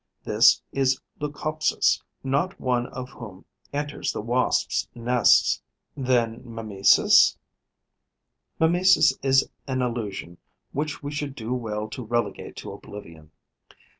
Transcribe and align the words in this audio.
This 0.23 0.59
is 0.71 0.95
a 1.19 1.25
Leucopsis, 1.25 2.01
not 2.23 2.59
one 2.59 2.87
of 2.87 3.09
whom 3.11 3.45
enters 3.71 4.11
the 4.11 4.19
Wasps' 4.21 4.87
nest.' 4.95 5.61
'Then 5.95 6.41
mimesis...?' 6.43 7.37
'Mimesis 8.59 9.13
is 9.21 9.47
an 9.67 9.83
illusion 9.83 10.39
which 10.71 11.03
we 11.03 11.11
should 11.11 11.35
do 11.35 11.53
well 11.53 11.87
to 11.89 12.03
relegate 12.03 12.55
to 12.55 12.71
oblivion.' 12.71 13.29